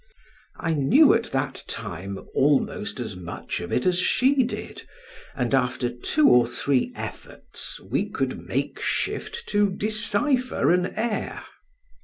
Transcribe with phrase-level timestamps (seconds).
[0.57, 4.81] I knew at that time almost as much of it as she did,
[5.35, 11.45] and after two or three efforts, we could make shift to decipher an air.